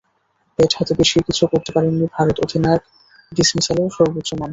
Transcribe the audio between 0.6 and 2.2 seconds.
হাতে বেশি কিছু করতে পারেননি